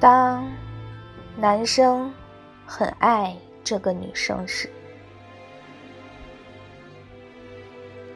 [0.00, 0.48] 当
[1.36, 2.14] 男生
[2.64, 4.70] 很爱这个女生时，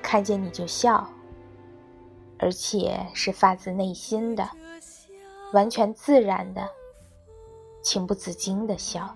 [0.00, 1.04] 看见你就笑，
[2.38, 4.48] 而且是发自内心的、
[5.52, 6.68] 完全自然的、
[7.82, 9.12] 情不自禁的笑，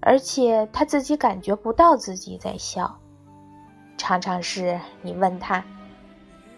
[0.00, 3.00] 而且他自己感觉不到自己在笑，
[3.96, 5.64] 常常是你问他：“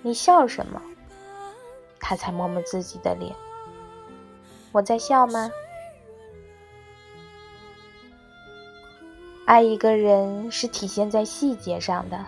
[0.02, 0.82] 你笑什么？”
[2.00, 3.34] 他才摸摸自己的脸。
[4.72, 5.50] 我在笑吗？
[9.46, 12.22] 爱一个人是体现在细节上的，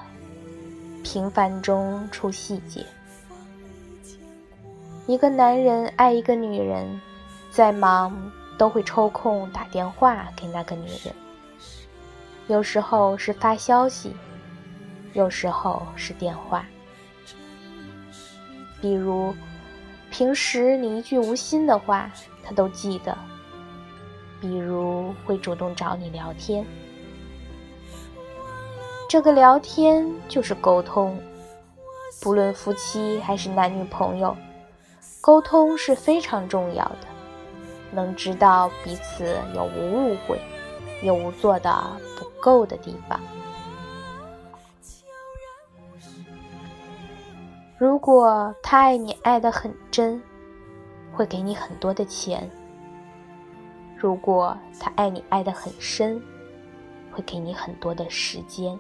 [1.05, 2.87] 平凡中出细节。
[5.07, 6.99] 一个男人爱一个女人，
[7.51, 11.15] 再忙都会抽空打电话给那个女人。
[12.49, 14.17] 有时候是发消息，
[15.13, 16.65] 有时候是电话。
[18.81, 19.35] 比如。
[20.11, 22.11] 平时你一句无心的话，
[22.43, 23.17] 他都记得。
[24.41, 26.65] 比如会主动找你聊天，
[29.09, 31.19] 这个聊天就是沟通。
[32.23, 34.37] 不论夫妻还是男女朋友，
[35.21, 37.07] 沟通是非常重要的。
[37.93, 40.41] 能知道彼此有无误会，
[41.03, 41.85] 有无做的
[42.19, 43.21] 不够的地方。
[47.81, 50.23] 如果他爱你爱得很真，
[51.11, 52.43] 会给你很多的钱；
[53.97, 56.23] 如果他爱你爱得很深，
[57.11, 58.79] 会给你很多的时间。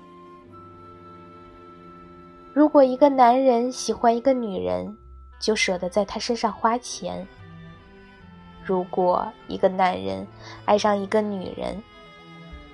[2.52, 4.94] 如果一个男人喜欢一个女人，
[5.40, 7.26] 就舍得在她身上花钱；
[8.62, 10.26] 如果一个男人
[10.66, 11.82] 爱上一个女人，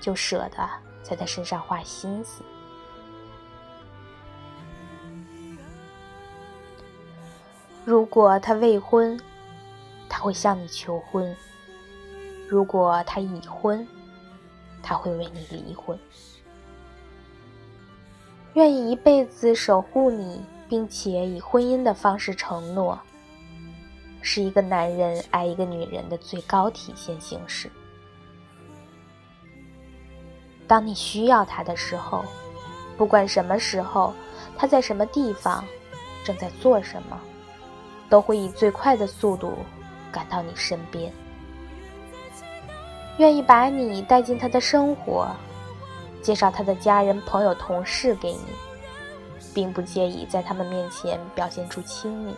[0.00, 0.68] 就舍得
[1.04, 2.42] 在她身上花心思。
[7.86, 9.16] 如果他未婚，
[10.08, 11.32] 他会向你求婚；
[12.48, 13.86] 如果他已婚，
[14.82, 15.96] 他会为你离婚。
[18.54, 22.98] 愿意一辈子守护你，并且以婚姻的方式承诺，
[24.20, 27.70] 是一个男人爱一个女人的最高体现形式。
[30.66, 32.24] 当你需要他的时候，
[32.96, 34.12] 不管什么时候，
[34.58, 35.64] 他在什么地方，
[36.24, 37.16] 正在做什么。
[38.08, 39.58] 都会以最快的速度
[40.12, 41.12] 赶到你身边，
[43.18, 45.28] 愿意把你带进他的生活，
[46.22, 48.46] 介绍他的家人、朋友、同事给你，
[49.54, 52.34] 并不介意在他们面前表现出亲密。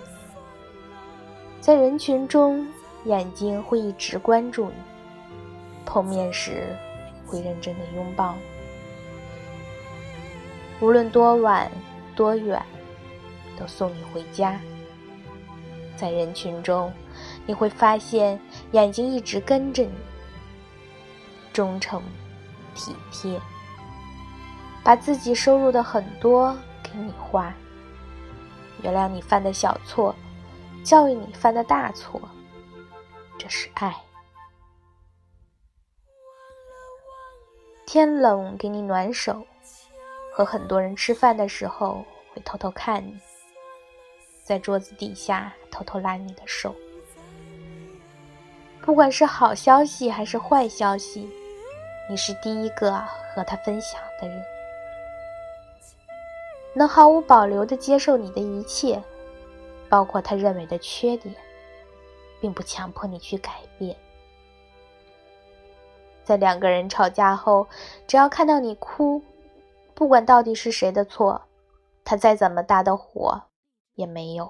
[1.61, 2.67] 在人群中，
[3.05, 4.75] 眼睛会一直关注你，
[5.85, 6.75] 碰面时
[7.27, 8.35] 会认真的拥抱，
[10.81, 11.71] 无论多晚
[12.17, 12.61] 多远，
[13.59, 14.59] 都送你回家。
[15.99, 16.93] 在人群中，
[17.45, 19.91] 你会发现眼睛一直跟着你，
[21.53, 22.01] 忠诚、
[22.75, 23.41] 体贴，
[24.85, 27.53] 把自己收入的很多给你花，
[28.83, 30.15] 原谅你犯的小错，
[30.85, 32.21] 教育你犯的大错，
[33.37, 33.93] 这是爱。
[37.87, 39.45] 天冷给你暖手，
[40.33, 43.19] 和很多人吃饭的时候会偷偷看你。
[44.45, 46.75] 在桌子底下偷偷拉你的手，
[48.81, 51.31] 不管是好消息还是坏消息，
[52.11, 52.93] 你是第一个
[53.33, 54.43] 和他分享的人，
[56.75, 59.01] 能毫无保留的接受你的一切，
[59.89, 61.33] 包括他认为的缺点，
[62.41, 63.97] 并不强迫你去改变。
[66.25, 67.69] 在两个人吵架后，
[68.09, 69.23] 只要看到你哭，
[69.95, 71.41] 不管到底是谁的错，
[72.05, 73.41] 他再怎么大的火。
[73.95, 74.49] 也没有，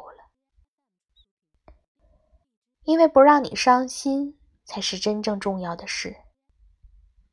[2.89, 6.17] 因为不让你伤心才是真正重要的事，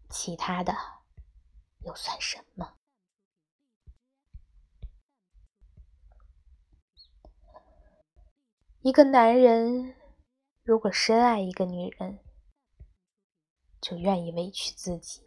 [0.09, 0.75] 其他的
[1.79, 2.73] 又算什么？
[8.81, 9.95] 一个男人
[10.61, 12.19] 如果深爱一个女人，
[13.79, 15.23] 就愿意委屈自己，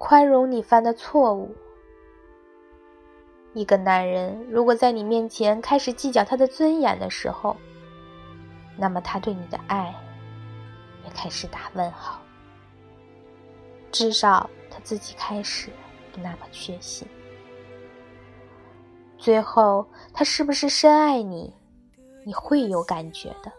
[0.00, 1.54] 宽容你犯的错误。
[3.54, 7.56] 一个男人如果在你面前开始计较他的尊严的时候，
[8.76, 9.94] 那么他对你的爱
[11.04, 12.20] 也开始打问号。
[13.90, 15.70] 至少他自己开始
[16.12, 17.06] 不那么确信。
[19.18, 21.54] 最后，他是不是深爱你，
[22.24, 23.52] 你会有感觉的。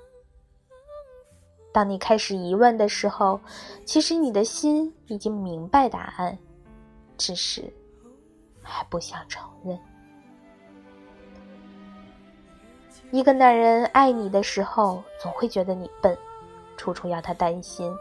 [1.72, 3.39] 当你开始疑问的时候，
[3.86, 6.38] 其实你的心已经明白答案，
[7.16, 7.72] 只是。
[8.63, 9.77] 还不想承认。
[13.12, 16.18] 一个男人爱你的时候，总会觉得你笨，
[16.77, 17.94] 处处要他担心；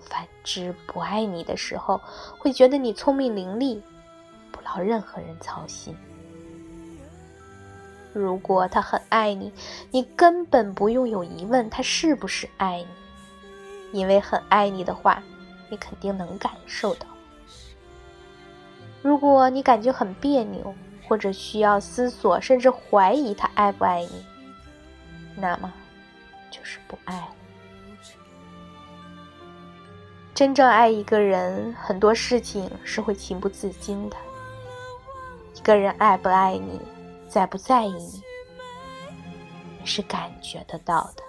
[0.00, 2.00] 反之，不爱你的时候，
[2.38, 3.80] 会觉得你聪明伶俐，
[4.52, 5.96] 不劳任何人操心。
[8.12, 9.52] 如果他很爱你，
[9.90, 12.84] 你根本不用有疑问他是不是爱
[13.92, 15.20] 你，因为很爱你的话，
[15.68, 17.06] 你肯定能感受到。
[19.08, 20.74] 如果你感觉很别扭，
[21.08, 24.26] 或者需要思索，甚至怀疑他爱不爱你，
[25.34, 25.72] 那么
[26.50, 27.28] 就是不爱了。
[30.34, 34.16] 真正爱一个人，很多事情是会情不自禁的。
[35.54, 36.78] 一个人爱不爱你，
[37.26, 38.22] 在不在意你，
[39.80, 41.22] 你是感觉得到的。